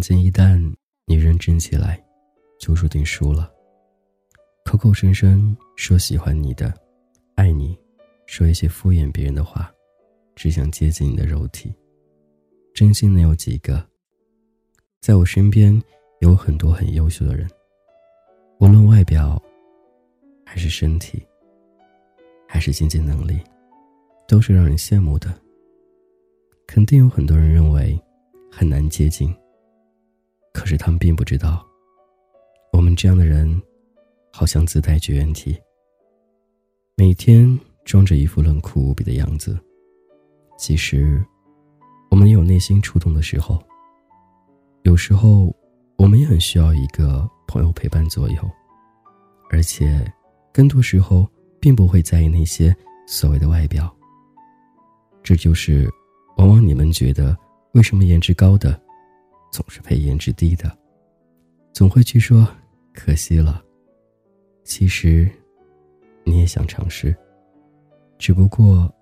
[0.00, 0.58] 感情一旦
[1.04, 2.02] 你认真起来，
[2.58, 3.52] 就注定输了。
[4.64, 6.72] 口口声声说喜欢你的，
[7.34, 7.78] 爱你，
[8.24, 9.70] 说一些敷衍别人的话，
[10.34, 11.70] 只想接近你的肉体，
[12.72, 13.86] 真心能有几个？
[15.02, 15.78] 在我身边
[16.20, 17.46] 有很多很优秀的人，
[18.58, 19.38] 无论外表，
[20.46, 21.22] 还是身体，
[22.48, 23.38] 还是经济能力，
[24.26, 25.38] 都是让人羡慕的。
[26.66, 28.00] 肯定有很多人认为
[28.50, 29.30] 很难接近，
[30.52, 31.66] 可是他们并不知道，
[32.72, 33.60] 我们这样的人，
[34.32, 35.56] 好像自带绝缘体，
[36.96, 39.58] 每天装着一副冷酷无比的样子。
[40.58, 41.24] 其实，
[42.10, 43.62] 我们也有内心触动的时候。
[44.82, 45.54] 有时候，
[45.96, 48.50] 我们也很需要一个朋友陪伴左右，
[49.50, 50.04] 而且，
[50.52, 51.28] 更多时候
[51.60, 52.74] 并不会在意那些
[53.06, 53.94] 所谓的外表。
[55.22, 55.88] 这就是，
[56.36, 57.36] 往往你们觉得
[57.74, 58.80] 为什么颜值高的，
[59.50, 60.70] 总是配颜值低的，
[61.72, 62.46] 总会去说
[62.94, 63.62] 可惜了。
[64.64, 65.30] 其实，
[66.24, 67.14] 你也想尝试，
[68.18, 68.92] 只不过，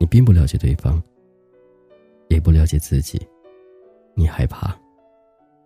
[0.00, 1.02] 你并不了解对方，
[2.28, 3.20] 也不了解自己，
[4.14, 4.76] 你害怕。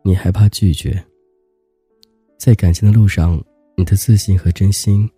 [0.05, 1.01] 你害怕拒绝，
[2.37, 3.41] 在感情的路上，
[3.77, 5.09] 你的自信和真心，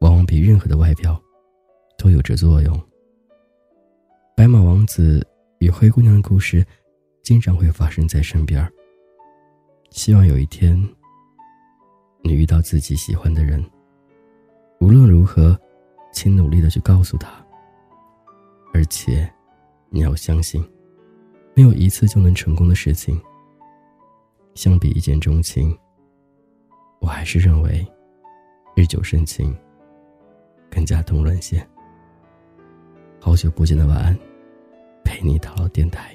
[0.00, 1.22] 往往比任何的外表，
[1.96, 2.82] 都有着作用。
[4.36, 5.24] 白马王子
[5.60, 6.66] 与灰姑娘的故事，
[7.24, 8.70] 经常会发生在身边
[9.90, 10.76] 希望有一天，
[12.22, 13.64] 你遇到自己喜欢的人，
[14.78, 15.58] 无论如何，
[16.12, 17.42] 请努力的去告诉他。
[18.74, 19.26] 而且，
[19.88, 20.62] 你要相信，
[21.54, 23.18] 没有一次就能成功的事情。
[24.54, 25.74] 相比一见钟情，
[27.00, 27.86] 我还是认为
[28.76, 29.56] 日久生情
[30.70, 31.66] 更加动人些。
[33.18, 34.18] 好久不见的晚安，
[35.04, 36.14] 陪你到老电台。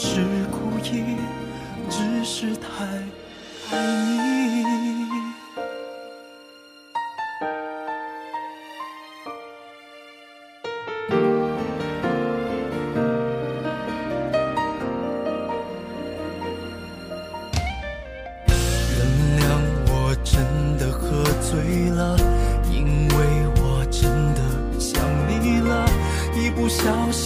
[0.00, 0.20] 不是
[0.52, 1.16] 故意，
[1.90, 2.84] 只是太
[3.72, 3.97] 爱。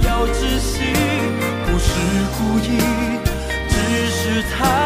[0.00, 0.80] 要窒息
[1.66, 1.90] 不是
[2.38, 2.78] 故意
[3.68, 3.74] 只
[4.10, 4.81] 是太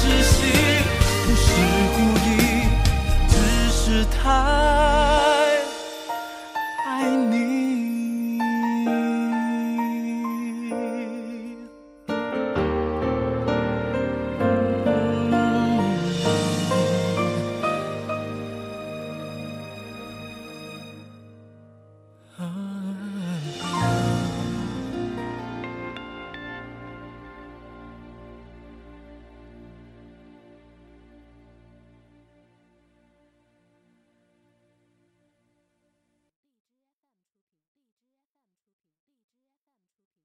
[0.00, 0.67] 窒息，